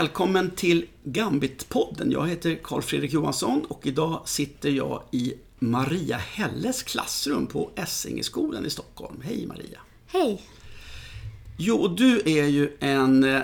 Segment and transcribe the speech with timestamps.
[0.00, 2.12] välkommen till Gambit-podden.
[2.12, 8.66] Jag heter Karl Fredrik Johansson och idag sitter jag i Maria Helles klassrum på Essingeskolan
[8.66, 9.22] i Stockholm.
[9.24, 9.78] Hej Maria!
[10.06, 10.42] Hej!
[11.58, 13.40] Jo, du är ju en, eh,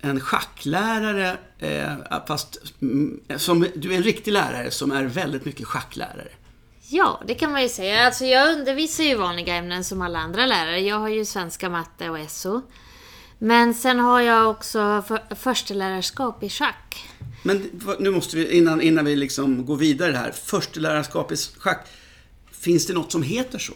[0.00, 1.92] en schacklärare, eh,
[2.26, 6.32] fast mm, som, du är en riktig lärare som är väldigt mycket schacklärare.
[6.88, 8.06] Ja, det kan man ju säga.
[8.06, 10.80] Alltså jag undervisar ju vanliga ämnen som alla andra lärare.
[10.80, 12.62] Jag har ju svenska, matte och SO.
[13.38, 17.04] Men sen har jag också för, förstelärarskap i schack.
[17.42, 20.32] Men nu måste vi, innan, innan vi liksom går vidare här.
[20.32, 21.86] Förstelärarskap i schack.
[22.52, 23.72] Finns det något som heter så?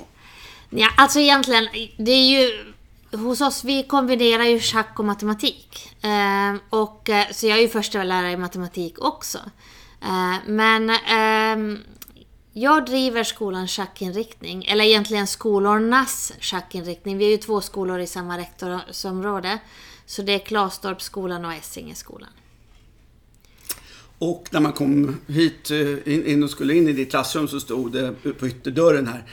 [0.70, 2.72] Ja, alltså egentligen, det är ju...
[3.16, 5.96] Hos oss, vi kombinerar ju schack och matematik.
[6.02, 9.38] Eh, och, eh, så jag är ju första lärare i matematik också.
[10.02, 11.78] Eh, men ehm,
[12.52, 17.18] jag driver skolans schackinriktning, eller egentligen skolornas schackinriktning.
[17.18, 19.58] Vi är ju två skolor i samma rektorsområde.
[20.06, 22.28] Så det är Klastorpsskolan och Essingeskolan.
[24.18, 27.60] Och när man kom hit eh, in, in och skulle in i ditt klassrum så
[27.60, 29.24] stod det på ytterdörren här.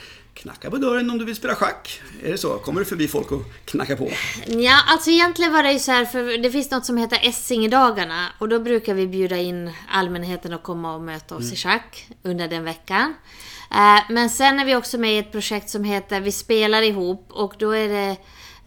[0.42, 2.00] Knacka på dörren om du vill spela schack.
[2.22, 2.58] Är det så?
[2.58, 4.10] Kommer det förbi folk och knackar på?
[4.46, 8.26] Ja, alltså egentligen var det ju så här, för det finns något som heter Essingedagarna
[8.38, 12.48] och då brukar vi bjuda in allmänheten att komma och möta oss i schack under
[12.48, 13.14] den veckan.
[13.70, 17.26] Eh, Men sen är vi också med i ett projekt som heter Vi spelar ihop
[17.30, 18.16] och då är det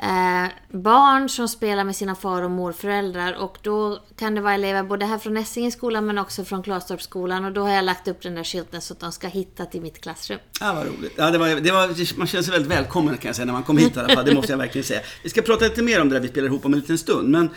[0.03, 4.83] eh, barn som spelar med sina far och morföräldrar och då kan det vara elever
[4.83, 8.35] både här från Essingeskolan men också från Klastorpsskolan och då har jag lagt upp den
[8.35, 10.39] där skylten så att de ska hitta till mitt klassrum.
[10.59, 11.13] Ja, vad roligt.
[11.15, 13.63] Ja, det var, det var, man känner sig väldigt välkommen kan jag säga när man
[13.63, 14.25] kom hit i alla fall.
[14.25, 15.01] Det måste jag verkligen säga.
[15.23, 17.29] Vi ska prata lite mer om det där vi spelar ihop om en liten stund.
[17.29, 17.49] Men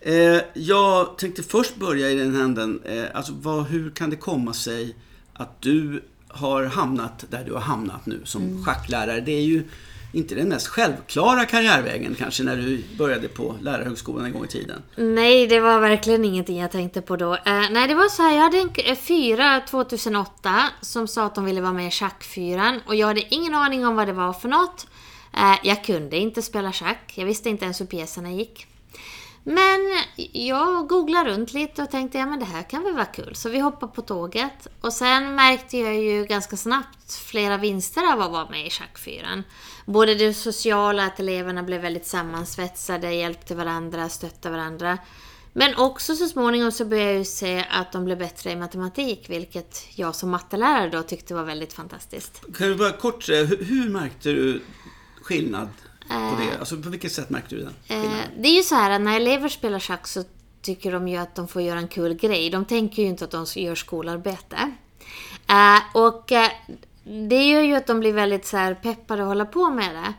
[0.00, 2.80] eh, jag tänkte först börja i den änden.
[2.84, 4.96] Eh, alltså, vad, hur kan det komma sig
[5.32, 9.20] att du har hamnat där du har hamnat nu som schacklärare?
[9.20, 9.64] Det är ju
[10.14, 14.82] inte den mest självklara karriärvägen kanske när du började på lärarhögskolan en gång i tiden.
[14.96, 17.34] Nej, det var verkligen ingenting jag tänkte på då.
[17.34, 21.34] Eh, nej, det var så här, jag hade en eh, fyra 2008 som sa att
[21.34, 24.32] de ville vara med i schackfyran och jag hade ingen aning om vad det var
[24.32, 24.86] för något.
[25.32, 28.66] Eh, jag kunde inte spela schack, jag visste inte ens hur pjäserna gick.
[29.46, 29.80] Men
[30.32, 33.34] jag googlade runt lite och tänkte, ja men det här kan väl vara kul.
[33.34, 34.68] Så vi hoppade på tåget.
[34.80, 39.42] Och sen märkte jag ju ganska snabbt flera vinster av att vara med i Schackfyran.
[39.86, 44.98] Både det sociala, att eleverna blev väldigt sammansvetsade, hjälpte varandra, stöttade varandra.
[45.52, 49.30] Men också så småningom så började jag ju se att de blev bättre i matematik,
[49.30, 52.42] vilket jag som mattelärare då tyckte var väldigt fantastiskt.
[52.58, 54.62] Kan du bara kort säga, hur, hur märkte du
[55.22, 55.68] skillnad
[56.08, 56.58] på det?
[56.58, 58.30] Alltså på vilket sätt märkte du den Eh, skillnaden?
[58.38, 60.24] det är ju så här att när elever spelar schack så
[60.62, 62.50] tycker de ju att de får göra en kul grej.
[62.50, 64.56] De tänker ju inte att de gör skolarbete.
[65.48, 66.50] Eh, och eh,
[67.28, 70.14] det gör ju att de blir väldigt så här peppade att hålla på med det.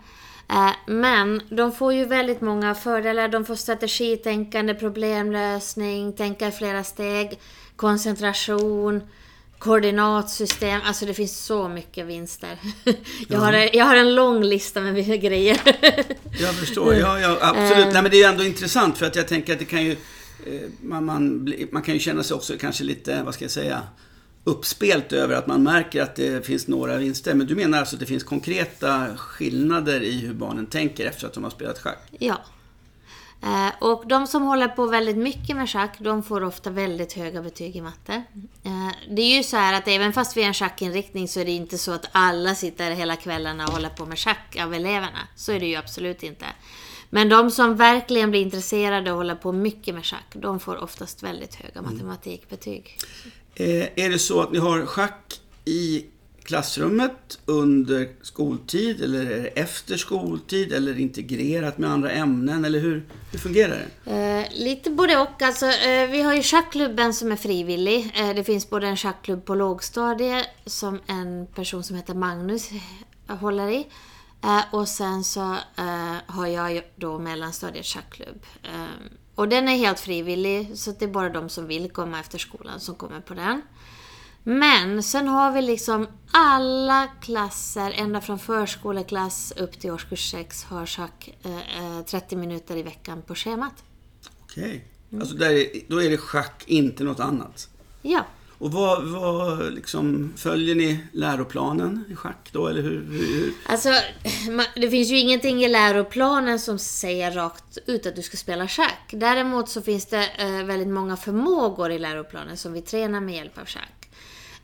[0.54, 3.28] Eh, men de får ju väldigt många fördelar.
[3.28, 7.40] De får strategitänkande, problemlösning, tänka i flera steg,
[7.76, 9.02] koncentration,
[9.60, 10.82] koordinatsystem.
[10.86, 12.58] Alltså det finns så mycket vinster.
[13.28, 15.62] jag, har, jag har en lång lista med grejer.
[16.40, 17.94] Jag förstår, ja, ja absolut.
[17.94, 19.92] Nej, men det är ändå intressant för att jag tänker att det kan ju...
[19.92, 23.82] eh, Man, man, man kan ju känna sig också kanske lite, vad ska jag säga,
[24.44, 27.34] uppspelt över att man märker att det finns några vinster.
[27.34, 31.34] Men du menar alltså att det finns konkreta skillnader i hur barnen tänker efter att
[31.34, 32.00] de har spelat schack?
[32.20, 32.38] Ja.
[33.46, 37.42] Eh, och de som håller på väldigt mycket med schack, de får ofta väldigt höga
[37.42, 38.24] betyg i matte.
[38.64, 41.46] Eh, det är ju så här att även fast vi är en schackinriktning så är
[41.46, 45.28] det inte så att alla sitter hela kvällarna och håller på med schack av eleverna.
[45.36, 46.46] Så är det ju absolut inte.
[47.10, 51.24] Men de som verkligen blir intresserade och håller på mycket med schack, de får oftast
[51.24, 52.98] väldigt höga matematikbetyg.
[53.56, 56.06] Eh, är det så att ni har schack i
[56.46, 63.06] klassrummet under skoltid eller är det efter skoltid eller integrerat med andra ämnen eller hur,
[63.32, 64.12] hur fungerar det?
[64.12, 65.42] Eh, lite både och.
[65.42, 68.12] Alltså, eh, vi har ju schackklubben som är frivillig.
[68.16, 72.70] Eh, det finns både en schackklubb på lågstadiet som en person som heter Magnus
[73.28, 73.88] håller i.
[74.44, 78.46] Eh, och sen så eh, har jag då mellanstadiets schackklubb.
[78.64, 78.86] Eh,
[79.36, 82.80] och den är helt frivillig, så det är bara de som vill komma efter skolan
[82.80, 83.62] som kommer på den.
[84.48, 90.86] Men sen har vi liksom alla klasser, ända från förskoleklass upp till årskurs 6, har
[90.86, 93.84] schack eh, eh, 30 minuter i veckan på schemat.
[94.44, 94.86] Okej.
[95.20, 97.70] Alltså där är, då är det schack, inte något annat.
[98.02, 98.26] Ja.
[98.58, 103.06] Och vad, vad liksom, följer ni läroplanen i schack då, eller hur?
[103.12, 103.54] hur?
[103.66, 103.90] Alltså,
[104.48, 108.68] ma- det finns ju ingenting i läroplanen som säger rakt ut att du ska spela
[108.68, 109.10] schack.
[109.12, 113.58] Däremot så finns det eh, väldigt många förmågor i läroplanen som vi tränar med hjälp
[113.58, 114.05] av schack.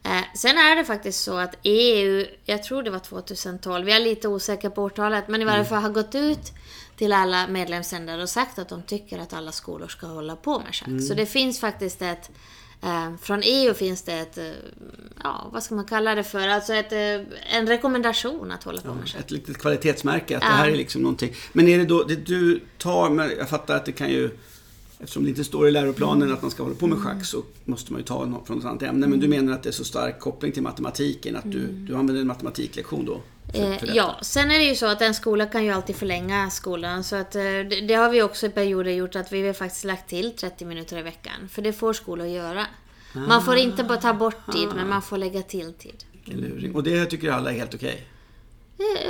[0.03, 4.03] Eh, sen är det faktiskt så att EU, jag tror det var 2012, jag är
[4.03, 6.51] lite osäker på årtalet, men i varje fall har gått ut
[6.97, 10.75] till alla medlemsländer och sagt att de tycker att alla skolor ska hålla på med
[10.75, 10.87] schack.
[10.87, 11.01] Mm.
[11.01, 12.31] Så det finns faktiskt ett
[12.83, 14.45] eh, från EU finns det ett, eh,
[15.23, 17.27] ja vad ska man kalla det för, alltså ett, eh,
[17.57, 19.21] en rekommendation att hålla på med schack.
[19.21, 20.49] Ett litet kvalitetsmärke, att Ja.
[20.49, 21.35] det här är liksom någonting.
[21.53, 24.37] Men är det då, det du tar, jag fattar att det kan ju,
[25.01, 26.33] eftersom det inte står i läroplanen Mm.
[26.33, 28.65] att man ska hålla på med schack så måste man ju ta något från ett
[28.65, 29.07] annat ämne.
[29.07, 32.21] Men du menar att det är så stark koppling till matematiken att du, du använder
[32.21, 33.13] en matematiklektion då?
[33.13, 33.21] För,
[33.59, 33.71] Mm.
[33.71, 36.49] Eh, för ja, sen är det ju så att en skola kan ju alltid förlänga
[36.49, 37.03] skolan.
[37.03, 39.83] Så att, eh, det, det har vi också i perioder gjort att vi har faktiskt
[39.83, 41.49] lagt till 30 minuter i veckan.
[41.49, 42.65] För det får skolor göra.
[43.13, 46.03] Man får inte bara ta bort tid, men man får lägga till tid.
[46.73, 48.07] Och det tycker alla är helt okej?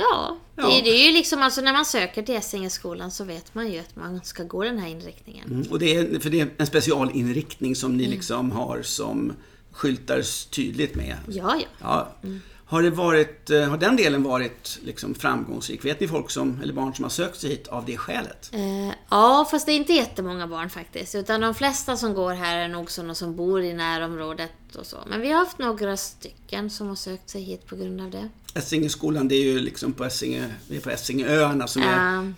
[0.00, 0.66] Ja, Ja.
[0.66, 3.78] Det, det är ju liksom alltså när man söker till Essingeskolan så vet man ju
[3.78, 5.50] att man ska gå den här inriktningen.
[5.50, 5.70] Mm.
[5.70, 8.02] Och det är, för det är en specialinriktning som Mm.
[8.02, 9.32] ni liksom har som
[9.72, 11.16] skyltar tydligt med?
[11.28, 11.66] Ja, ja.
[11.80, 12.28] Ja.
[12.64, 15.84] Har, det varit, eh, har den delen varit liksom framgångsrik?
[15.84, 18.50] Vet ni folk som, eller barn som har sökt sig hit av det skälet?
[18.52, 21.14] Eh, ja, fast det är inte jättemånga barn faktiskt.
[21.14, 24.96] Utan de flesta som går här är nog sådana som bor i närområdet och så.
[25.06, 28.28] Men vi har haft några stycken som har sökt sig hit på grund av det.
[28.54, 32.32] Essingeskolan, det är ju liksom på, Essinge, det är på Essingeöarna som är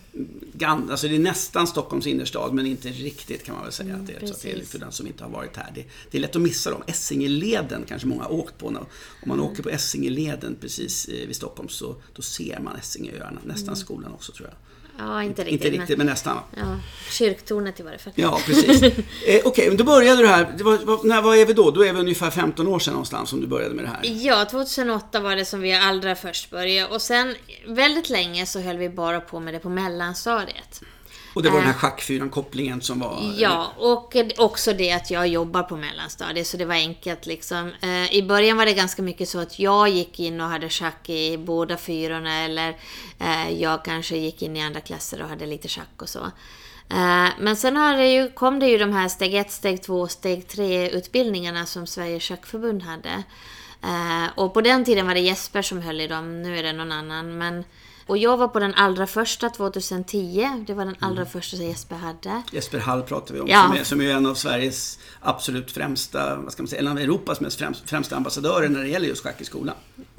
[0.69, 3.97] alltså det är nästan Stockholms innerstad men inte riktigt kan man väl säga.
[3.97, 5.73] att det, är, så det är för den som inte har varit här.
[5.75, 6.83] Det, det är lätt att missa dem.
[6.87, 8.71] Essingeleden kanske många har åkt på.
[8.71, 13.41] När, om man åker på Essingeleden precis eh, vid Stockholm så då ser man Essingeöarna.
[13.45, 14.57] Nästan skolan också tror jag.
[14.99, 15.65] Ja, inte riktigt.
[15.65, 16.39] inte riktigt men nästan.
[16.51, 16.77] Men, ja,
[17.11, 18.13] kyrktornet i varje fall.
[18.17, 18.83] Ja, precis.
[19.27, 20.55] eh, Okej, men då började du här.
[20.59, 21.71] Det var, var, när, vad är vi då?
[21.71, 24.01] Då är vi ungefär 15 år sedan någonstans som du började med det här.
[24.03, 26.95] Ja, 2008 var det som vi allra först började.
[26.95, 27.35] Och sen
[27.67, 30.83] väldigt länge så höll vi bara på med det på mellanstadiet.
[31.35, 33.19] Och det var den här schackfyran-kopplingen som var...
[33.19, 33.41] Eh.
[33.41, 37.73] Ja, och också det att jag jobbar på mellanstadiet, så det var enkelt liksom.
[37.81, 41.09] Eh, I början var det ganska mycket så att jag gick in och hade schack
[41.09, 42.77] i båda fyrorna, eller
[43.19, 46.25] eh, jag kanske gick in i andra klasser och hade lite schack och så.
[46.89, 50.09] Eh, men sen har det ju, kom det ju de här steg 1, steg 2,
[50.09, 53.23] steg 3 utbildningarna som Sveriges schackförbund hade.
[53.83, 56.73] Eh, och på den tiden var det Jesper som höll i dem, nu är det
[56.73, 57.39] någon annan.
[57.39, 57.65] Men,
[58.07, 61.97] och jag var på den allra första 2010, det var den allra första som Jesper
[61.97, 62.43] hade.
[62.53, 63.63] Jesper Hall pratar vi om, Ja.
[63.69, 66.99] som, är, som är en av Sveriges absolut främsta, vad ska man säga, en av
[66.99, 69.75] Europas mest främst, främsta ambassadörer när det gäller just schack i skolan.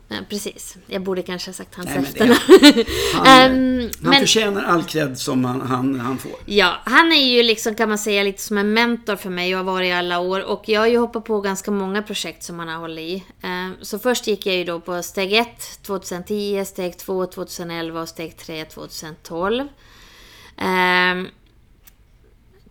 [0.07, 0.78] Ja, precis.
[0.88, 2.40] Jag borde kanske ha sagt hans efternamn.
[3.13, 6.31] Han, Ehm, han men- förtjänar all cred som han, han, han får.
[6.46, 9.57] Ja, han är ju liksom kan man säga lite som en mentor för mig och
[9.66, 10.44] har varit i alla år.
[10.46, 13.24] Och jag har ju hoppat på ganska många projekt som han har hållit i.
[13.42, 15.48] Ehm, Så först gick jag ju då på steg 1
[15.81, 19.68] 2010, steg 2 2011 och steg 3 2012.
[20.57, 21.28] Ehm,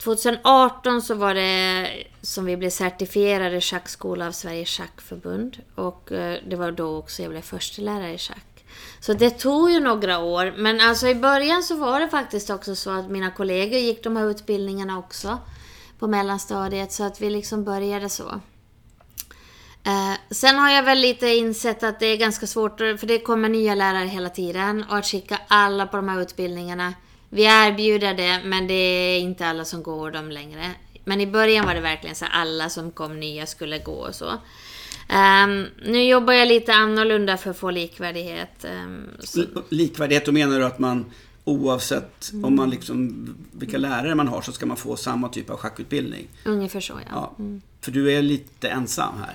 [0.04, 1.88] 2018 så var det
[2.22, 5.58] som vi blev certifierade schackskola av Sveriges schackförbund.
[5.74, 8.64] Och eh, det var då också jag blev förstelärare i schack.
[9.00, 10.54] Så det tog ju några år.
[10.56, 14.16] Men alltså i början så var det faktiskt också så att mina kollegor gick de
[14.16, 15.38] här utbildningarna också.
[15.98, 16.92] På mellanstadiet.
[16.92, 18.40] Så att vi liksom började så.
[19.86, 23.48] Eh, sen har jag väl lite insett att det är ganska svårt, för det kommer
[23.48, 26.94] nya lärare hela tiden, och att skicka alla på de här utbildningarna.
[27.34, 30.70] Vi erbjuder det, men det är inte alla som går dem längre.
[31.04, 34.14] Men i början var det verkligen så att alla som kom nya skulle gå och
[34.14, 34.32] så.
[35.08, 38.64] Ehm, nu jobbar jag lite annorlunda för att få likvärdighet.
[39.36, 41.04] L- Likvärdighet, då menar du att man
[41.44, 42.44] oavsett Mm.
[42.44, 46.28] om man liksom, vilka lärare man har så ska man få samma typ av schackutbildning.
[46.44, 47.34] ungefär så ja.
[47.38, 47.44] Ja.
[47.80, 49.34] För du är lite ensam här.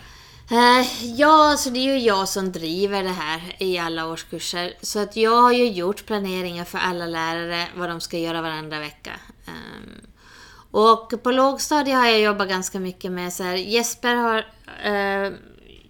[0.51, 4.73] Eh, ja, så det är ju jag som driver det här i alla årskurser.
[4.81, 8.79] Så att jag har ju gjort planeringar för alla lärare vad de ska göra varandra
[8.79, 9.11] vecka.
[9.47, 10.09] Ehm,
[10.71, 14.37] och på lågstadiet har jag jobbat ganska mycket med så här, Jesper har
[14.83, 15.33] eh,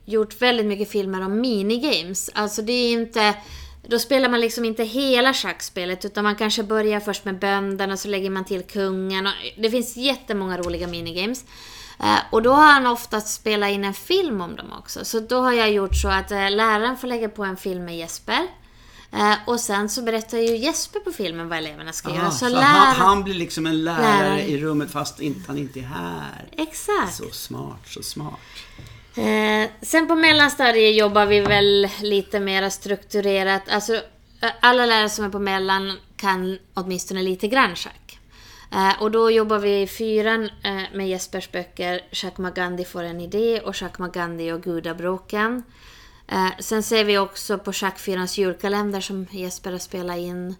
[0.05, 2.29] gjort väldigt mycket filmer om minigames.
[2.33, 3.33] Alltså det är inte...
[3.87, 7.99] Då spelar man liksom inte hela schackspelet utan man kanske börjar först med bönderna och
[7.99, 9.27] så lägger man till kungen.
[9.27, 11.45] Och det finns jättemånga roliga minigames.
[12.03, 15.05] Eh, och då har han oftast spelat in en film om dem också.
[15.05, 17.97] Så då har jag gjort så att eh, läraren får lägga på en film med
[17.97, 18.47] Jesper.
[19.11, 22.27] Eh, och sen så berättar ju Jesper på filmen vad eleverna ska göra.
[22.27, 22.65] Ah, Så, så läraren...
[22.65, 24.41] han, han blir liksom en lärare, Lärare.
[24.43, 26.47] i rummet fast inte, han inte är här.
[26.57, 27.13] Exakt.
[27.15, 28.39] Så smart, så smart.
[29.15, 33.61] Eh, sen på mellanstadiet jobbar vi väl lite mer strukturerat.
[33.69, 34.01] Alltså,
[34.61, 38.08] alla lärare som är på mellan kan åtminstone lite grann schack.
[38.71, 43.21] Eh, och då jobbar vi i fyran eh, med Jespers böcker 'Shakma Gandhi får en
[43.21, 45.63] idé och 'Shakma Gandhi och Gudabråken.
[46.27, 50.55] Eh, sen ser vi också på Schackfyrans julkalender som Jesper har spelat in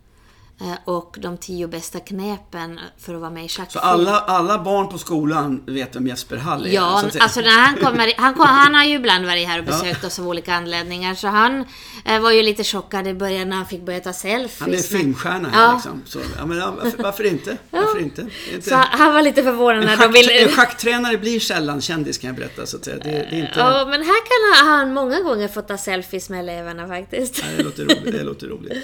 [0.61, 4.63] eh, och de tio bästa knepen för att vara med i schack Så alla, alla
[4.63, 6.69] barn på skolan vet vem Jesper Hall är?
[6.69, 9.65] Ja, att alltså när han kommer, han, kom, han har ju ibland varit här och
[9.65, 11.65] besökt oss av olika anledningar, så han
[12.05, 14.59] eh, var ju lite chockad i början när han fick börja ta selfies.
[14.59, 15.59] Han är filmstjärna Ja.
[15.59, 16.01] här liksom.
[16.05, 17.57] Så, ja, men, ja, varför, varför inte?
[17.69, 18.27] Varför inte?
[18.53, 20.39] Inte Så han var lite förvånad när en, de schack, ville...
[20.39, 22.65] en schacktränare blir sällan kändis kan jag berätta.
[22.65, 22.97] Så att säga.
[22.97, 23.53] Det, det är inte...
[23.59, 27.41] Ja, men här kan han många gånger få ta selfies med eleverna faktiskt.
[27.43, 28.11] Nej, det låter roligt.
[28.11, 28.77] Det låter roligt.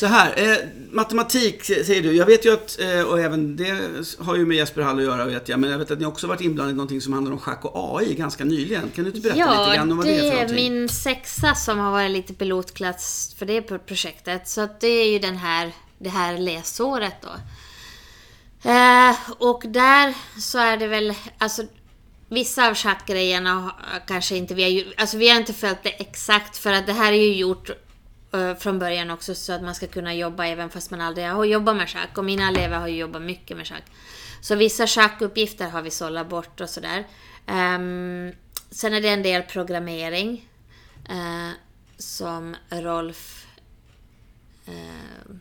[0.00, 0.56] Så här, eh,
[0.90, 2.12] matematik säger du.
[2.12, 3.80] Jag vet ju att, eh, och även det
[4.18, 6.26] har ju med Jesper Hall att göra vet jag, men jag vet att ni också
[6.26, 8.90] varit inblandade i någonting som handlar om schack och AI ganska nyligen.
[8.94, 10.56] Kan du inte berätta lite grann om vad det, är för är någonting?
[10.56, 14.48] min sexa som har varit lite pilotklass för det pro- projektet.
[14.48, 17.34] Så att det är ju den här, det här läsåret då.
[18.70, 21.62] Eh, och där så är det väl, alltså
[22.28, 23.74] vissa av schackgrejerna
[24.06, 26.92] kanske inte vi har ju, alltså vi har inte följt det exakt för att det
[26.92, 27.70] här är ju gjort
[28.58, 31.76] från början också så att man ska kunna jobba även fast man aldrig har jobbat
[31.76, 32.18] med schack.
[32.18, 33.84] Och mina elever har ju jobbat mycket med schack.
[34.40, 37.06] Så vissa schackuppgifter har vi sållat bort och sådär.
[37.46, 38.32] Ehm,
[38.70, 40.48] sen är det en del programmering.
[41.08, 41.50] eh,
[41.98, 43.46] som Rolf
[44.66, 45.34] eh,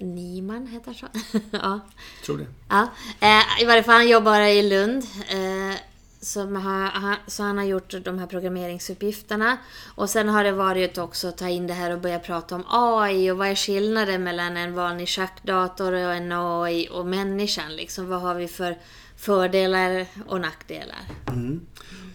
[0.00, 1.06] Niman heter så.
[1.50, 1.80] ja.
[2.26, 2.46] Tror det.
[2.68, 2.88] Ja,
[3.20, 5.04] eh, i varje fall han jobbar i Lund.
[5.28, 5.74] Eh,
[6.20, 9.58] som har, så han har gjort de här programmeringsuppgifterna.
[9.94, 12.64] Och sen har det varit också att ta in det här och börja prata om
[12.68, 18.08] AI och vad är skillnaden mellan en vanlig schackdator och en AI och människan liksom.
[18.08, 18.78] Vad har vi för
[19.16, 21.00] fördelar och nackdelar?
[21.26, 21.60] Mm.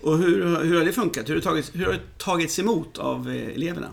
[0.02, 1.30] Och hur, hur har det funkat?
[1.30, 3.88] Hur har det tagits, hur har det tagits emot av eh, eleverna?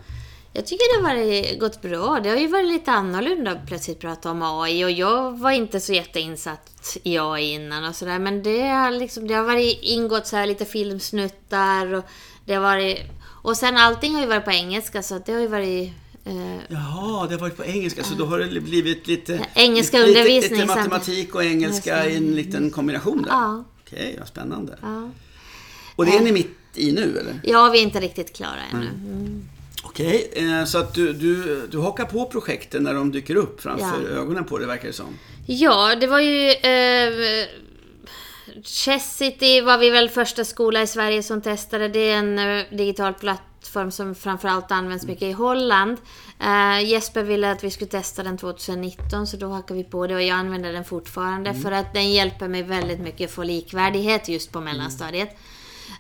[0.53, 2.21] Jag tycker det har varit, gått bra.
[2.21, 5.81] Det har ju varit lite annorlunda att plötsligt prata om AI och jag var inte
[5.81, 8.19] så jätteinsatt i AI innan och sådär.
[8.19, 12.05] Men det har, liksom, det har varit ingått så här lite filmsnuttar och
[12.45, 12.99] det har varit...
[13.43, 15.93] Och sen allting har ju varit på engelska så det har ju varit...
[16.25, 19.47] Eh, Jaha, det har varit på engelska, så då har det blivit lite...
[19.55, 23.31] Engelska lite, undervisning Lite, lite matematik och engelska i en liten kombination där.
[23.31, 23.65] Ja.
[23.87, 24.79] Okej, vad spännande.
[24.83, 25.11] ja.
[25.97, 27.41] Och det är ni mitt i nu, eller?
[27.45, 28.87] ja, vi är inte riktigt klara ännu.
[28.87, 29.50] Mm.
[29.83, 34.03] Okej, eh, så att du, du, du hakar på projekten när de dyker upp framför
[34.11, 34.17] Ja.
[34.17, 35.19] ögonen på dig, verkar det som.
[35.47, 36.51] Ja, det var ju...
[36.51, 37.47] Eh,
[38.65, 41.89] Chess City var vi väl första skola i Sverige som testade.
[41.89, 45.97] Det är en eh, digital plattform som framförallt används mycket i Holland.
[46.41, 50.15] Eh, Jesper ville att vi skulle testa den 2019 så då hakade vi på det
[50.15, 54.29] och jag använder den fortfarande för att den hjälper mig väldigt mycket att få likvärdighet
[54.29, 55.37] just på mellanstadiet.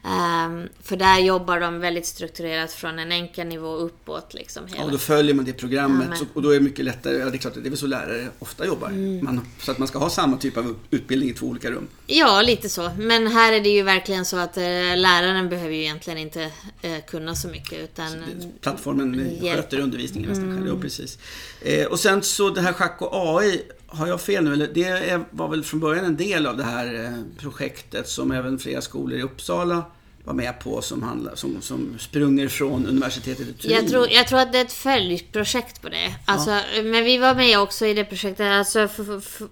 [0.04, 4.34] Ehm, för där jobbar de väldigt strukturerat från en enkel nivå uppåt.
[4.34, 4.84] Liksom, Ja, hela.
[4.84, 7.16] och då följer man det programmet Ja, men- så, och då är det mycket lättare.
[7.16, 8.88] Ja, det är klart det är väl så lärare ofta jobbar.
[8.88, 9.24] Mm.
[9.24, 11.88] Man, så att man ska ha samma typ av utbildning i två olika rum.
[12.06, 12.90] Ja, lite så.
[12.98, 14.62] Men här är det ju verkligen så att eh,
[14.96, 16.50] läraren behöver ju egentligen inte
[16.82, 18.24] eh, kunna så mycket utan...
[18.60, 19.56] Plattformen eh, Hjälp.
[19.60, 20.68] sköter undervisningen nästan själv.
[20.68, 21.18] Ja, precis.
[21.62, 24.52] Eh, och sen så det här schack och AI, har jag fel nu?
[24.52, 28.58] Eller det var väl från början en del av det här eh, projektet som även
[28.58, 29.84] flera skolor i Uppsala
[30.24, 33.76] var med på som, handlar, som, som sprunger från universitetet i Turin.
[33.76, 36.14] Jag tror, jag tror att det är ett följdprojekt på det.
[36.24, 38.46] Alltså, Men vi var med också i det projektet.
[38.46, 38.88] Alltså,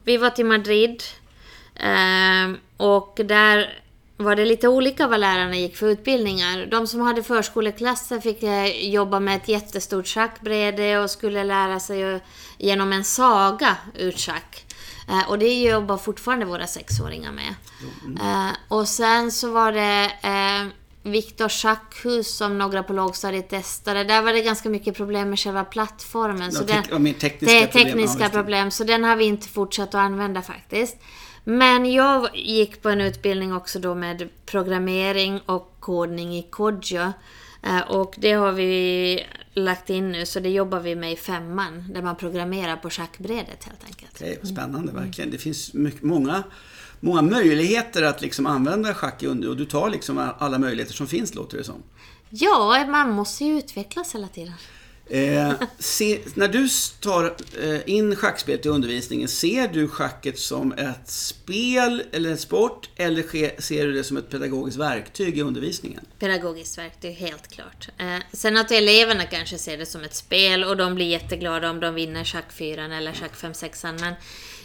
[0.04, 1.02] vi var till Madrid.
[1.76, 3.80] ehm, och där
[4.18, 6.66] var det lite olika vad lärarna gick för utbildningar.
[6.66, 12.02] De som hade förskoleklasser fick eh, jobba med ett jättestort schackbräde och skulle lära sig
[12.02, 12.20] eh,
[12.58, 14.64] genom en saga ur schack.
[15.08, 17.54] Eh, och det jobbar fortfarande våra sexåringar med.
[18.20, 20.10] Eh, och sen så var det
[21.02, 24.04] Viktors schackhus som några på lågstadiet testade.
[24.04, 26.50] Där var det ganska mycket problem med själva plattformen.
[26.52, 27.84] Ja, så tek- den, tekniska det är problem.
[27.84, 28.30] Tekniska det.
[28.30, 30.96] problem, så den har vi inte fortsatt att använda faktiskt.
[31.50, 37.12] Men jag gick på en utbildning också då med programmering och kodning i Kodjo.
[37.62, 41.85] Eh, Och det har vi lagt in nu, så det jobbar vi med i femman,
[41.95, 44.11] där man programmerar på schackbrädet helt enkelt.
[44.14, 45.31] Okej, vad spännande verkligen.
[45.31, 46.43] Det finns mycket, många,
[47.00, 51.07] många möjligheter att liksom använda schack i under och du tar liksom alla möjligheter som
[51.07, 51.83] finns låter det som.
[52.31, 54.55] Ja, man måste ju utvecklas hela tiden.
[55.11, 56.69] Eh, se, när du
[57.00, 62.91] tar eh, in schackspelet i undervisningen, ser du schacket som ett spel eller en sport
[62.97, 63.23] eller
[63.61, 66.00] ser du det som ett pedagogiskt verktyg i undervisningen?
[66.19, 67.88] Pedagogiskt verktyg, helt klart.
[67.99, 71.81] Eh, sen att eleverna kanske ser det som ett spel och de blir jätteglada om
[71.81, 74.15] de vinner schack 4 eller schack 5 6 men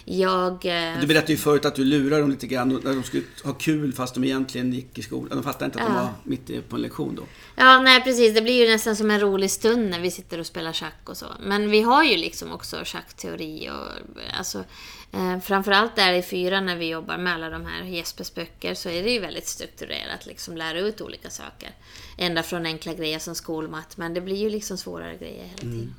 [0.05, 0.65] jag...
[0.65, 3.53] Eh, Du berättade ju förut att du lurar dem lite grann när de skulle ha
[3.53, 5.29] kul fast de egentligen gick i skolan.
[5.37, 6.01] De fattade inte att de Ja.
[6.01, 7.23] var mitt på en lektion då.
[7.55, 8.33] Ja, nej precis.
[8.35, 11.17] Det blir ju nästan som en rolig stund när vi sitter och spelar schack och
[11.17, 11.25] så.
[11.39, 14.63] Men vi har ju liksom också schackteori och alltså
[15.11, 18.89] eh, framförallt där i fyra när vi jobbar med alla de här Jespers böcker så
[18.89, 21.69] är det ju väldigt strukturerat liksom lära ut olika saker.
[22.17, 25.95] Ända från enkla grejer som skolmatt men det blir ju liksom svårare grejer hela tiden.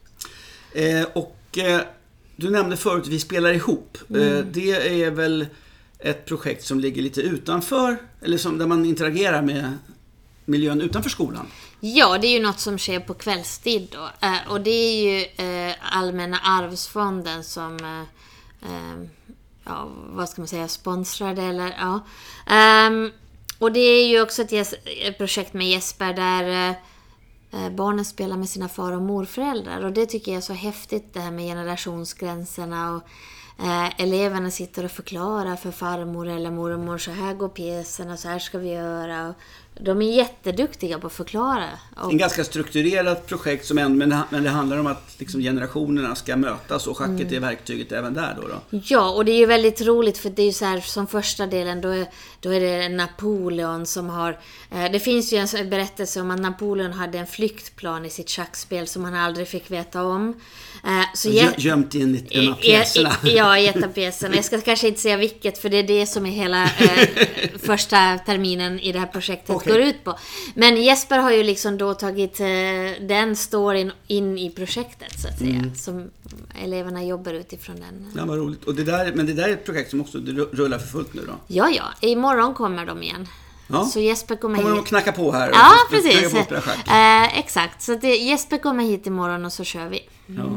[0.72, 1.80] Eh, och eh,
[2.36, 3.98] du nämnde förut Vi spelar ihop.
[4.10, 4.36] Mm.
[4.36, 5.46] Eh, Det är väl
[5.98, 9.78] ett projekt som ligger lite utanför, eller som, där man interagerar med
[10.44, 11.46] miljön utanför skolan.
[11.80, 14.26] Ja, det är ju något som sker på kvällstid då.
[14.26, 15.24] Eh, och det är ju
[15.68, 18.04] eh, Allmänna arvsfonden som,
[19.64, 22.06] ja, vad ska man säga, sponsrar det eller ja.
[22.46, 23.10] Ehm,
[23.58, 26.74] och det är ju också ett, projekt med Jesper där
[27.54, 29.84] Eh, barnen spelar med sina far och morföräldrar.
[29.84, 33.02] Och det tycker jag är så häftigt det här med generationsgränserna och
[33.64, 38.38] eh, eleverna sitter och förklarar för farmor eller mormor så här går pjäserna, så här
[38.38, 39.28] ska vi göra.
[39.28, 39.34] Och
[39.80, 41.68] de är jätteduktiga på att förklara.
[41.96, 45.40] Och, En ganska strukturerat projekt, som ändå, men, det, men det handlar om att liksom,
[45.40, 47.34] generationerna ska mötas och schacket Mm.
[47.34, 48.48] är verktyget även där då.
[48.48, 48.80] då.
[48.84, 51.46] Ja, och det är ju väldigt roligt för det är ju så här som första
[51.46, 52.06] delen då är,
[52.40, 54.38] då är det Napoleon som har...
[54.70, 58.86] Eh, det finns ju en berättelse om att Napoleon hade en flyktplan i sitt schackspel
[58.86, 60.40] som han aldrig fick veta om.
[60.86, 62.14] Eh, så jag- gömt i en
[62.48, 63.12] av I- pjäserna.
[63.24, 64.36] Ja, i ett av pjäserna.
[64.36, 67.08] Jag ska kanske inte säga vilket, för det är det som är hela eh,
[67.62, 69.72] första terminen i det här projektet Okej.
[69.72, 70.18] går ut på.
[70.54, 72.46] Men Jesper har ju liksom då tagit eh,
[73.00, 75.50] den storyn in i projektet, så att säga.
[75.56, 75.74] Mm.
[75.74, 76.10] Som
[76.64, 78.12] eleverna jobbar utifrån den.
[78.16, 78.64] Ja, vad roligt.
[78.64, 80.18] Och det där, men det där är ett projekt som också
[80.52, 81.32] rullar för fullt nu då?
[81.46, 82.08] Ja, ja.
[82.08, 83.28] Imorgon kommer de igen.
[83.66, 83.84] Ja.
[83.84, 84.86] Så Jesper kommer, Kommer hit.
[84.86, 85.50] knacka på här?
[85.52, 86.32] Ja, precis.
[86.64, 86.88] schack?
[86.88, 87.82] Eh, exakt.
[87.82, 90.00] Så det, Jesper kommer hit imorgon och så kör vi.
[90.26, 90.56] Ja.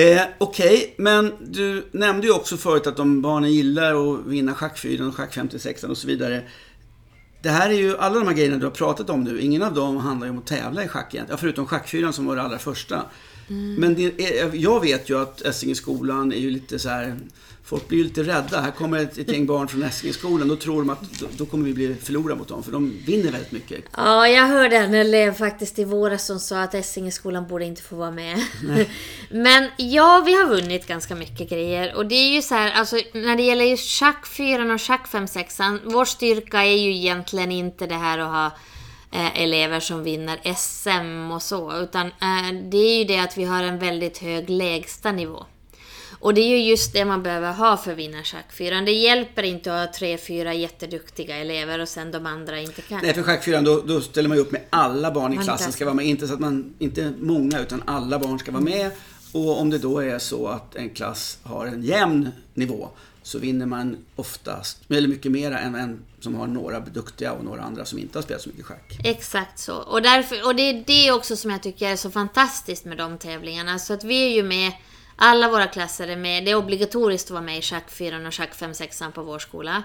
[0.00, 5.08] Eh, Okej, men du nämnde ju också förut att om barnen gillar att vinna schackfyran
[5.08, 6.42] och schack 56 och så vidare.
[7.42, 9.74] Det här är ju, alla de här grejerna du har pratat om nu, ingen av
[9.74, 11.26] dem handlar ju om att tävla i schack egentligen.
[11.30, 13.02] Ja, förutom schackfyran som var det allra första.
[13.78, 17.16] Men det är, jag vet ju att Essingeskolan är ju lite så här
[17.66, 18.60] Folk blir ju lite rädda.
[18.60, 20.48] Här kommer ett, ett gäng barn från Essingeskolan.
[20.48, 22.62] Då tror de att då, då kommer vi bli förlorade mot dem.
[22.62, 23.84] För de vinner väldigt mycket.
[23.96, 27.96] Ja, jag hörde en elev faktiskt i våras som sa att Essingeskolan borde inte få
[27.96, 28.38] vara med.
[29.30, 31.96] Men ja, vi har vunnit ganska mycket grejer.
[31.96, 35.08] Och det är ju så här, alltså när det gäller just schack 4 och schack
[35.08, 38.46] 5 6 vår styrka är ju egentligen inte det här att ha
[39.20, 41.76] eh, elever som vinner SM och så.
[41.76, 45.46] Utan eh, det är ju det att vi har en väldigt hög lägsta nivå.
[46.24, 48.84] Och det är ju just det man behöver ha för att vinna schackfyran.
[48.84, 53.00] Det hjälper inte att ha tre, fyra jätteduktiga elever och sen de andra inte kan.
[53.02, 55.84] Nej, för schackfyran då, då ställer man ju upp med alla barn i klassen ska
[55.84, 56.06] vara med.
[56.06, 58.90] Inte så att man, inte många, utan alla barn ska vara med.
[59.32, 62.88] Och om det då är så att en klass har en jämn nivå
[63.22, 67.62] så vinner man oftast, eller mycket mera än en som har några duktiga och några
[67.62, 68.98] andra som inte har spelat så mycket schack.
[69.04, 69.74] Exakt så.
[69.74, 73.18] Och, därför, och det är det också som jag tycker är så fantastiskt med de
[73.18, 73.78] tävlingarna.
[73.78, 74.72] Så att vi är ju med,
[75.16, 76.44] alla våra klasser är med.
[76.44, 79.38] Det är obligatoriskt att vara med i schack 4 och schack 5 6 på vår
[79.38, 79.82] skola.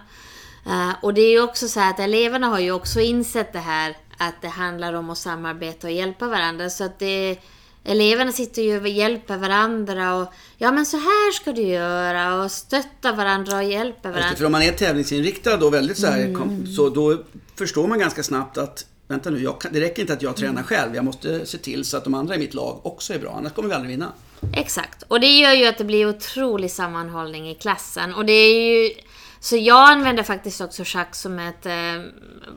[0.66, 3.60] Eh, och det är ju också så här att eleverna har ju också insett det
[3.60, 6.70] här att det handlar om att samarbeta och hjälpa varandra.
[6.70, 7.38] Så att det,
[7.84, 12.52] eleverna sitter ju och hjälper varandra och ja men så här ska du göra och
[12.52, 14.38] stötta varandra och hjälpa Just det, varandra.
[14.38, 17.24] För om man är tävlingsinriktad då väldigt så här, kom, så då
[17.56, 20.64] förstår man ganska snabbt att Vänta nu, jag kan, det räcker inte att jag tränar
[20.64, 20.96] själv.
[20.96, 23.34] Jag måste se till så att de andra i mitt lag också är bra.
[23.38, 24.14] Annars kommer vi aldrig vinna.
[24.54, 25.04] Exakt.
[25.08, 28.14] Och det gör ju att det blir otrolig sammanhållning i klassen.
[28.14, 28.94] Och det är ju...
[29.40, 31.74] Så jag använder faktiskt också schack som ett eh,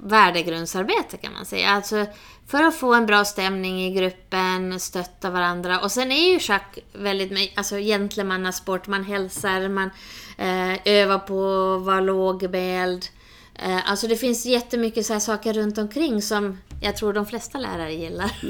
[0.03, 1.71] värdegrundsarbete kan man säga.
[1.71, 2.07] Alltså
[2.47, 5.81] för att få en bra stämning i gruppen, stötta varandra.
[5.81, 8.87] Och sen är ju schack väldigt alltså gentlemannasport.
[8.87, 9.91] Man hälsar, man
[10.39, 13.05] eh, övar på att vara lågmäld.
[13.55, 17.59] Eh, alltså det finns jättemycket så här saker runt omkring som jag tror de flesta
[17.59, 18.33] lärare gillar.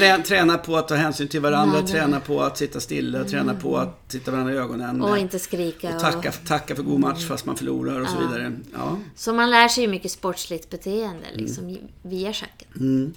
[0.00, 1.92] Ja, träna på att ta hänsyn till varandra, Nej, nej.
[1.92, 5.02] träna på att sitta stilla, träna på att titta varandra i ögonen.
[5.02, 5.94] Och inte skrika.
[5.94, 8.56] och tacka, tacka för god match fast man förlorar och så vidare.
[8.72, 8.98] Ja.
[9.16, 12.68] Så man lär sig ju mycket sportsligt beteende liksom, via schacken.
[12.76, 13.12] Mm.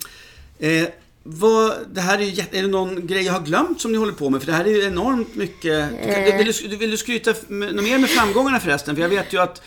[0.60, 0.89] Eh,
[1.23, 4.13] vad, det här är, ju, är det någon grej jag har glömt som ni håller
[4.13, 4.41] på med?
[4.41, 5.91] För det här är ju enormt mycket.
[6.01, 6.38] Eh.
[6.38, 8.95] Vill, du, vill du skryta med, något mer med framgångarna förresten?
[8.95, 9.62] För jag vet ju att,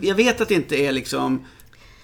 [0.00, 1.44] jag vet att det inte är liksom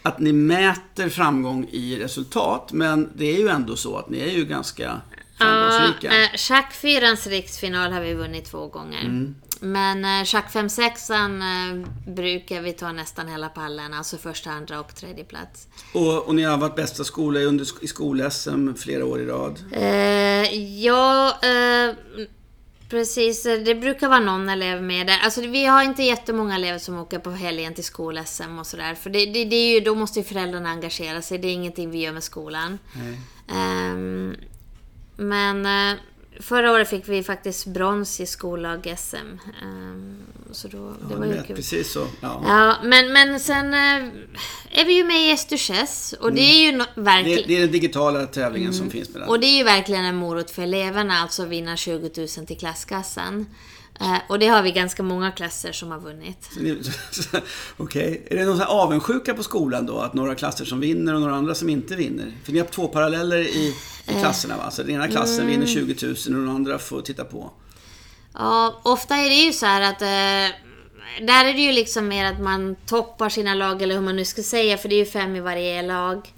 [0.02, 4.30] att ni mäter framgång i resultat, men det är ju ändå så att ni är
[4.30, 5.00] ju ganska
[5.40, 6.14] framgångsrika.
[6.14, 9.04] Ja, eh, Schack 4 riksfinal har vi vunnit två gånger.
[9.04, 9.34] Mm.
[9.60, 11.16] Men Schack 5 6 eh,
[12.06, 15.68] brukar vi ta nästan hela pallen, alltså första, andra och tredje plats.
[15.94, 19.64] Och, och ni har varit bästa skola i, under, i skol-SM flera år i rad.
[19.72, 21.94] Eh, ja, eh,
[22.88, 23.42] precis.
[23.42, 25.18] Det brukar vara någon elev med där.
[25.24, 28.94] Alltså vi har inte jättemånga elever som åker på helgen till skol-SM och sådär.
[28.94, 31.38] För det, det, det är ju, då måste ju föräldrarna engagera sig.
[31.38, 32.78] Det är ingenting vi gör med skolan.
[32.92, 33.20] Nej.
[33.56, 34.36] Ehm,
[35.20, 35.98] men eh,
[36.40, 39.16] förra året fick vi faktiskt brons i skollag-SM.
[39.62, 40.16] Um,
[40.52, 41.56] så då, det Ja, var du ju vet, kul.
[41.56, 42.06] precis så.
[42.20, 42.42] Ja.
[42.46, 44.08] Ja, men, men sen eh,
[44.80, 47.42] är vi ju med i Esturchess och det är ju no- Det, verkligen...
[47.48, 48.78] det är den digitala tävlingen Mm.
[48.78, 49.28] som finns med den.
[49.28, 53.46] Och det är ju verkligen en morot för eleverna, alltså vinna 20 000 till klasskassan.
[54.00, 56.50] Eh, och det har vi ganska många klasser som har vunnit.
[57.76, 58.26] Okej.
[58.30, 59.98] Är det någon sån avundsjuka på skolan då?
[59.98, 62.32] Att några klasser som vinner och några andra som inte vinner?
[62.44, 63.74] För ni har två paralleller i, i
[64.06, 64.20] Eh.
[64.20, 64.70] klasserna va?
[64.70, 65.50] Så den ena klassen Mm.
[65.50, 67.50] vinner 20 000 och den andra får titta på.
[68.34, 70.02] Ja, ofta är det ju så här att...
[70.02, 70.56] Eh,
[71.26, 74.24] där är det ju liksom mer att man toppar sina lag, eller hur man nu
[74.24, 76.28] ska säga, för det är ju fem i varje lag.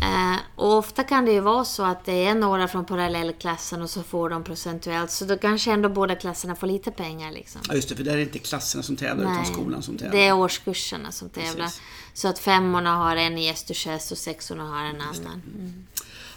[0.00, 3.90] Eh, och ofta kan det ju vara så att det är några från parallellklassen och
[3.90, 5.10] så får de procentuellt.
[5.10, 7.60] Så då kanske ändå båda klasserna får lite pengar liksom.
[7.68, 10.18] Ja just det, för där är det inte klasserna som tävlar utan skolan som tävlar.
[10.18, 11.64] det är årskurserna som tävlar.
[11.64, 11.80] Precis.
[12.14, 15.42] Så att femmorna har en i Esturchess och sexorna har en annan.
[15.58, 15.86] Mm.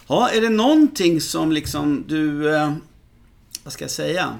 [0.07, 2.55] Ja, är det någonting som liksom du...
[2.55, 2.73] Eh,
[3.63, 4.37] vad ska jag säga?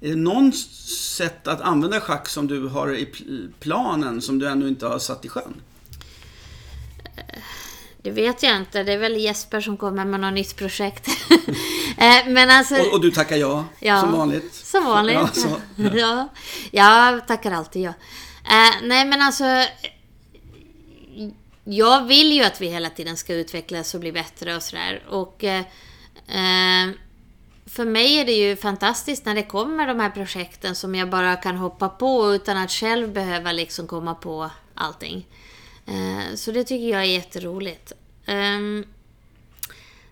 [0.00, 4.48] Är det någon sätt att använda schack som du har i pl- planen som du
[4.48, 5.54] ännu inte har satt i sjön?
[8.06, 8.82] Det vet jag inte.
[8.82, 11.08] Det är väl Jesper som kommer med något nytt projekt.
[11.98, 12.76] Eh, Men alltså...
[12.76, 14.54] Och, och du tackar ja, Ja, som vanligt?
[14.54, 15.14] Som vanligt.
[15.14, 15.60] Ja, så,
[15.98, 16.28] ja.
[16.70, 17.92] Jag tackar alltid ja.
[18.44, 19.44] Eh, nej men alltså...
[21.64, 25.02] Jag vill ju att vi hela tiden ska utvecklas och bli bättre och sådär.
[25.08, 25.44] Och...
[25.44, 25.64] Eh,
[27.66, 31.36] för mig är det ju fantastiskt när det kommer de här projekten som jag bara
[31.36, 35.26] kan hoppa på utan att själv behöva liksom komma på allting.
[35.86, 37.92] Eh, så det tycker jag är jätteroligt.
[38.26, 38.84] Ehm,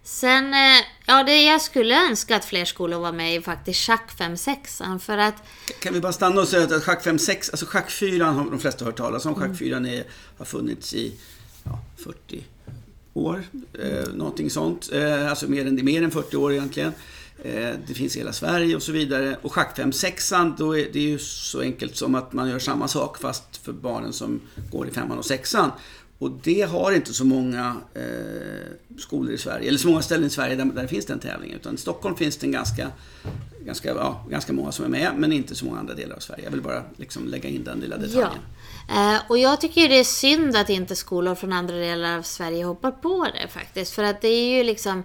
[0.06, 4.10] Sen, eh, ja det jag skulle önska att fler skolor var med i faktiskt schack
[4.18, 5.34] 5-6 för att
[5.80, 8.84] Kan vi bara stanna och säga att schack 5-6, alltså schack 4 har de flesta
[8.84, 9.34] hört talas om.
[9.34, 10.04] Schack 4 är,
[10.38, 11.12] har funnits i
[11.64, 12.44] ja, 40
[13.14, 13.44] år,
[13.82, 14.90] eh, någonting sånt.
[14.92, 16.92] Eh, alltså mer än, mer än 40 år egentligen.
[17.42, 19.36] Eh, det finns i hela Sverige och så vidare.
[19.42, 23.18] Och schack 5-6, då är det ju så enkelt som att man gör samma sak
[23.18, 25.70] fast för barnen som går i femman och sexan.
[26.18, 30.30] Och det har inte så många eh, skolor i Sverige, eller så många ställen i
[30.30, 31.56] Sverige där, där det finns den tävlingen.
[31.56, 32.90] Utan i Stockholm finns det ganska,
[33.64, 36.44] ganska, ja, ganska många som är med, men inte så många andra delar av Sverige.
[36.44, 38.30] Jag vill bara liksom lägga in den lilla detaljen.
[38.88, 39.14] Ja.
[39.14, 42.64] Eh, och jag tycker det är synd att inte skolor från andra delar av Sverige
[42.64, 43.92] hoppar på det faktiskt.
[43.92, 45.02] För att det är ju liksom...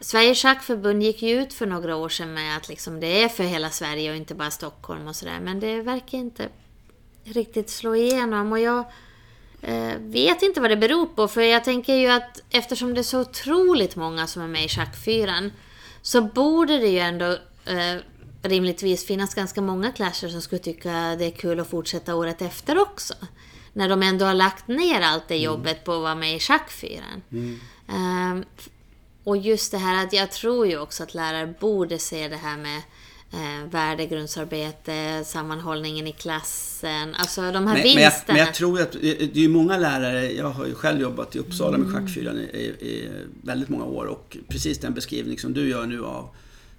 [0.00, 3.44] Sveriges schackförbund gick ju ut för några år sedan med att liksom det är för
[3.44, 5.40] hela Sverige och inte bara Stockholm och sådär.
[5.40, 6.48] Men det verkar inte
[7.24, 8.52] riktigt slå igenom.
[8.52, 8.84] Och jag
[9.62, 11.28] eh, vet inte vad det beror på.
[11.28, 14.68] För jag tänker ju att eftersom det är så otroligt många som är med i
[14.68, 15.52] schackfyran
[16.02, 17.30] så borde det ju ändå
[17.64, 17.96] eh,
[18.42, 22.78] rimligtvis finnas ganska många klasser som skulle tycka det är kul att fortsätta året efter
[22.78, 23.14] också.
[23.72, 27.22] När de ändå har lagt ner allt det jobbet på att vara med i schackfyran.
[27.88, 28.44] Ehm,
[29.24, 32.56] och just det här att jag tror ju också att lärare borde se det här
[32.56, 32.82] med
[33.32, 38.12] eh, värdegrundsarbete, sammanhållningen i klassen, alltså de här Men, men, jag, vinsterna.
[38.26, 41.38] men jag tror att det det är många lärare, jag har ju själv jobbat i
[41.38, 43.10] Uppsala med schackfyran i, i, i
[43.42, 46.28] väldigt många år och precis den beskrivning som du gör nu av,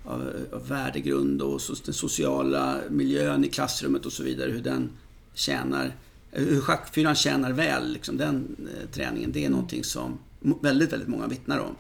[0.06, 4.90] av, av värdegrund och så, den sociala miljön i klassrummet och så vidare, hur den
[5.34, 5.96] tjänar,
[6.32, 10.20] hur schackfyran tjänar väl, liksom, den eh, träningen, det är någonting som
[10.62, 11.76] väldigt, väldigt många vittnar om.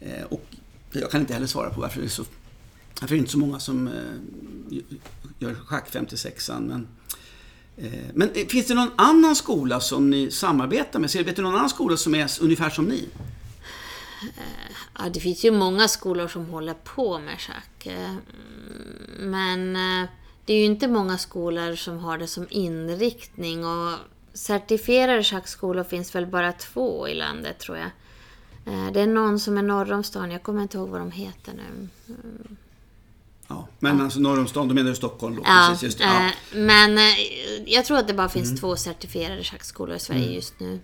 [0.00, 0.44] Eh, och
[0.92, 2.24] jag kan inte heller svara på varför det är så
[3.00, 4.78] varför det är inte så många som eh,
[5.38, 6.88] gör schack 56 men
[7.76, 11.10] eh, Men finns det någon annan skola som ni samarbetar med?
[11.10, 13.08] Vet du någon annan skola som är ungefär som ni?
[14.98, 17.88] Ja, det finns ju många skolor som håller på med schack.
[19.18, 19.72] Men
[20.44, 23.64] det är ju inte många skolor som har det som inriktning.
[23.64, 23.92] Och
[24.32, 27.90] certifierade schackskolor finns väl bara två i landet, tror jag.
[28.66, 31.10] Eh, Det är någon som är norr om stan, jag kommer inte ihåg vad de
[31.10, 31.88] heter nu.
[33.48, 35.42] Ja, men alltså norr om stan, då menar du Stockholm då?
[35.44, 36.04] Ja, Precis, just det.
[36.04, 36.26] Ja.
[36.26, 36.32] eh,
[36.64, 37.04] men eh,
[37.66, 40.80] jag tror att det bara finns två certifierade schackskolor i Sverige just nu.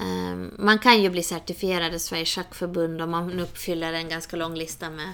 [0.00, 4.54] Eh, Man kan ju bli certifierad i Sveriges schackförbund om man uppfyller en ganska lång
[4.54, 5.12] lista med,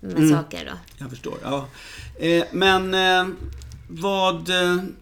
[0.00, 0.64] med saker.
[0.64, 0.78] Då.
[0.98, 1.34] Jag förstår.
[1.42, 1.66] Ja.
[2.52, 2.94] Men
[3.88, 4.50] vad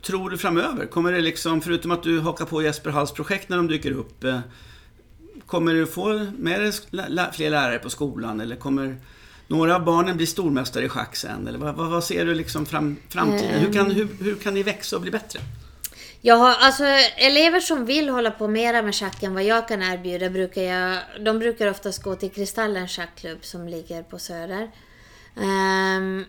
[0.03, 0.87] tror du framöver?
[0.87, 4.25] Kommer det liksom, förutom att du hakar på Jesper Halls projekt när de dyker upp,
[5.49, 6.73] kommer du få med dig
[7.33, 8.41] fler lärare på skolan?
[8.41, 8.97] Eller kommer
[9.47, 11.49] några av barnen bli stormästare i schack sen?
[11.49, 13.61] Eller vad, vad, ser du liksom fram, framtiden?
[13.61, 15.41] Hur, kan, hur, hur kan ni växa och bli bättre?
[16.21, 16.85] Jag har, alltså,
[17.17, 20.99] elever som vill hålla på mera med schack än vad jag kan erbjuda, brukar jag,
[21.25, 24.71] de brukar oftast gå till Kristallen schackklubb som ligger på Söder.
[25.41, 26.25] Ehm,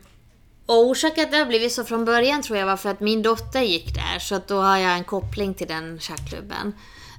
[0.65, 3.21] och orsaken att det har blivit så från början tror jag var för att min
[3.21, 6.73] dotter gick där, så att då har jag en koppling till den schackklubben.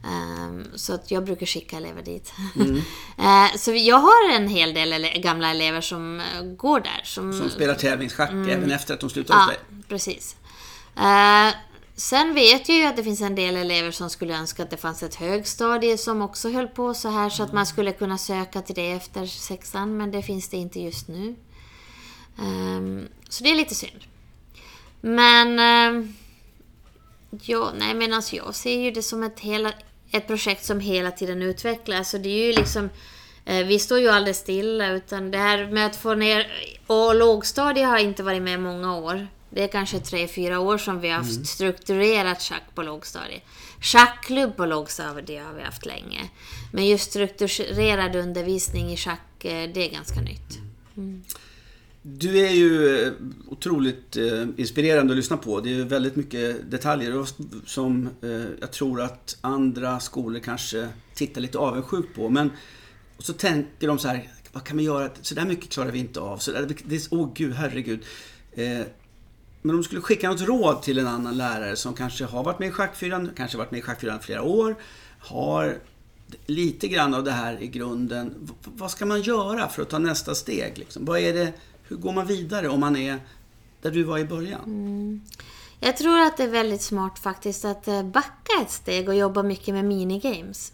[0.05, 2.33] Ehm, så att jag brukar skicka elever dit.
[3.19, 7.01] Eh, så jag har en hel del gamla elever som eh, går där.
[7.05, 9.85] Som, Som spelar tävlingsschack även efter att de slutar hos ja, dig.
[9.89, 10.37] precis.
[10.97, 11.55] Eh,
[11.97, 14.77] sen vet jag ju att det finns en del elever som skulle önska att det
[14.77, 18.63] fanns ett högstadie som också höll på så här så att man skulle kunna söka
[18.63, 21.37] till det efter sexan, men det finns det inte just nu.
[22.39, 24.05] Ehm, så det är lite synd.
[25.01, 25.59] Men...
[25.59, 26.15] ehm,
[27.31, 29.73] ja, nej men alltså jag ser ju det som ett, hela,
[30.13, 32.11] ett projekt som hela tiden utvecklas.
[32.11, 32.91] Så det är ju liksom...
[33.45, 36.47] eh, Vi står ju aldrig stilla utan det här med att få ner...
[36.87, 39.29] Och lågstadiet har inte varit med många år.
[39.51, 43.43] Det är kanske tre, fyra år som vi har haft strukturerat schack på lågstadiet.
[43.81, 46.31] Schackklubb på lågstadiet har vi haft länge.
[46.73, 50.59] Men just strukturerad undervisning i schack, eh, det är ganska nytt.
[52.03, 53.13] Du är ju eh,
[53.49, 55.61] otroligt eh, inspirerande att lyssna på.
[55.61, 57.27] Det är ju väldigt mycket detaljer
[57.67, 62.29] som eh, jag tror att andra skolor kanske tittar lite avundsjukt på.
[62.29, 62.51] Men
[63.17, 65.11] och så tänker de så här, vad kan vi göra?
[65.23, 66.39] Så där mycket klarar vi inte av.
[66.39, 68.05] Så där, det är, åh gud, herregud.
[69.63, 72.59] Men om du skulle skicka något råd till en annan lärare som kanske har varit
[72.59, 74.77] med i Schackfyran, kanske varit med i Schackfyran flera år,
[75.19, 75.79] har
[76.47, 78.49] lite grann av det här i grunden.
[78.65, 80.79] Vad ska man göra för att ta nästa steg?
[80.79, 81.05] Liksom?
[81.05, 81.53] Vad är det,
[81.91, 83.21] hur går man vidare om man är
[83.83, 84.65] där du var i början?
[84.65, 85.21] Mm.
[85.81, 89.43] Jag tror att det är väldigt smart faktiskt att eh, backa ett steg och jobba
[89.43, 90.73] mycket med minigames.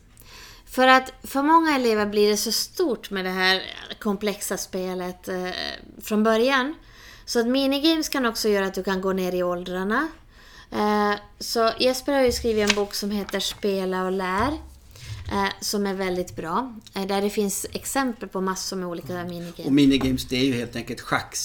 [0.66, 3.62] För att för många elever blir det så stort med det här
[3.98, 5.48] komplexa spelet eh,
[6.02, 6.74] från början.
[7.24, 10.08] Så att minigames kan också göra att du kan gå ner i åldrarna.
[10.70, 14.52] Eh, så Jesper har ju skrivit en bok som heter Spela och lär.
[15.32, 16.74] Eh, som är väldigt bra.
[16.94, 19.66] Eh, där det finns exempel på massor med olika minigames.
[19.66, 21.36] Och minigames det är ju helt enkelt schack.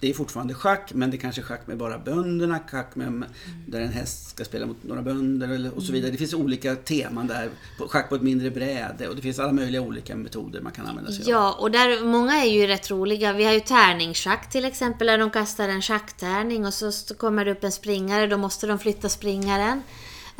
[0.00, 3.24] Det är fortfarande schack men det är kanske schack med bara bönderna, schack med,
[3.68, 6.10] där en häst ska spela mot några bönder eller, och så vidare.
[6.10, 7.48] Det finns olika teman där.
[7.78, 10.86] På- Schack på ett mindre bräde och det finns alla möjliga olika metoder man kan
[10.86, 11.28] använda sig av.
[11.30, 13.32] Ja, och där, många är ju rätt roliga.
[13.32, 17.50] Vi har ju tärningsschack till exempel, där de kastar en schacktärning och så kommer det
[17.52, 19.82] upp en springare, då måste de flytta springaren.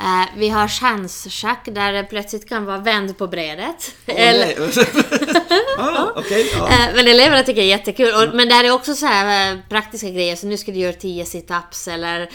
[0.01, 3.95] Eh, vi har chansschack där det plötsligt kan vara vänd på brädet.
[4.05, 4.85] Eller, Åh, nej.
[5.77, 6.67] ah, okej, ja.
[6.69, 8.13] Eh, Men eleverna tycker det är jättekul.
[8.13, 10.93] Och, men där är också så här eh, praktiska grejer, så nu ska du göra
[10.93, 12.19] 10 situps eller...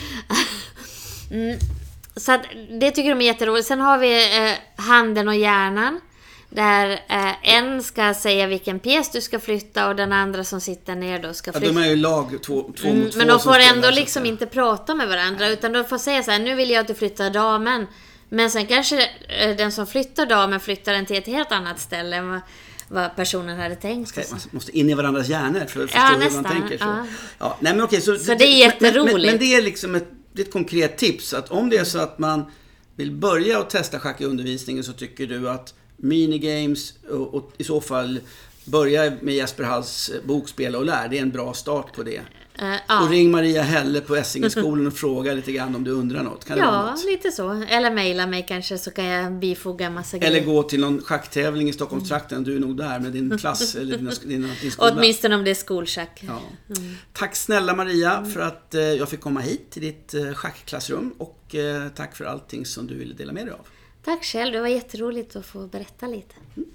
[1.31, 1.59] mm.
[2.17, 2.43] Så att
[2.81, 3.67] det tycker de är jätteroligt.
[3.67, 6.01] Sen har vi eh, handen och hjärnan.
[6.51, 10.95] Där eh, en ska säga vilken pjäs du ska flytta och den andra som sitter
[10.95, 11.73] ner då ska Ja, flytta.
[11.75, 14.33] de är ju lag två, två Mm, mot två men de får ändå liksom säga.
[14.33, 16.95] inte prata med varandra utan de får säga så här, nu vill jag att du
[16.95, 17.87] flyttar damen.
[18.29, 22.17] Men sen kanske eh, den som flyttar damen flyttar den till ett helt annat ställe
[22.17, 22.41] än vad,
[22.89, 24.11] vad personen hade tänkt.
[24.13, 24.33] Okej, sig.
[24.33, 26.79] man måste in i varandras hjärnor för att förstå Ja, hur nästan, man tänker.
[26.79, 26.85] Så.
[26.85, 27.07] ja.
[27.39, 29.27] Ja, nej, men okej, så, Så det är Men, men, jätteroligt.
[29.31, 31.35] men det är liksom ett, det är ett konkret tips.
[31.35, 32.45] Att om det är så att man
[32.97, 37.65] vill börja och testa schack i undervisningen så tycker du att minigames och, och i
[37.65, 38.21] så fall
[38.65, 41.09] börja med Jesper Halls bok Spela och lär.
[41.09, 42.21] Det är en bra start på det.
[42.59, 43.09] Eh, Och ja.
[43.11, 46.45] ring Maria Helle på Essingeskolan och fråga lite grann om du undrar något.
[46.45, 47.05] Kan ja, något?
[47.05, 47.65] lite så.
[47.69, 50.45] Eller mejla mig kanske så kan jag bifoga massa Eller grejer.
[50.45, 52.45] gå till någon schacktävling i Stockholmstrakten.
[52.45, 54.93] Du är nog där med din klass eller din, din, din skola.
[54.97, 56.25] Åtminstone om det är skolschack.
[56.27, 56.41] Ja.
[57.13, 61.55] Tack snälla Maria för att eh, jag fick komma hit till ditt eh, schackklassrum och
[61.55, 63.67] eh, tack för allting som du ville dela med dig av.
[64.07, 66.35] Tack själv, det var jätteroligt att få berätta lite.
[66.57, 66.71] Mm.